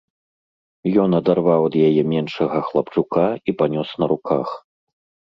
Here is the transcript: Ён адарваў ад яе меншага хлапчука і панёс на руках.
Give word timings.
Ён 1.01 1.09
адарваў 1.19 1.61
ад 1.69 1.75
яе 1.87 2.01
меншага 2.13 2.57
хлапчука 2.71 3.27
і 3.51 3.55
панёс 3.61 3.89
на 4.05 4.09
руках. 4.15 4.47